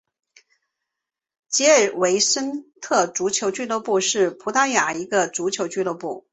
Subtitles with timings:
[1.47, 6.25] 吉尔维森特足球俱乐部是葡萄牙的一家足球俱乐部。